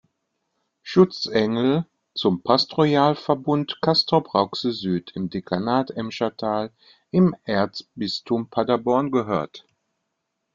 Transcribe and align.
Schutzengel 0.81 1.85
zum 2.15 2.41
"Pastoralverbund 2.41 3.81
Castrop-Rauxel 3.83 4.71
Süd" 4.71 5.11
im 5.15 5.29
Dekanat 5.29 5.91
Emschertal 5.91 6.71
im 7.11 7.35
Erzbistum 7.43 8.49
Paderborn 8.49 9.11
gehört. 9.11 9.67